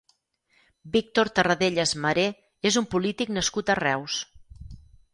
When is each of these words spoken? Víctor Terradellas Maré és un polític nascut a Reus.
Víctor 0.95 1.29
Terradellas 1.41 1.95
Maré 2.05 2.25
és 2.73 2.81
un 2.85 2.91
polític 2.97 3.35
nascut 3.39 3.71
a 3.75 3.81
Reus. 3.85 4.21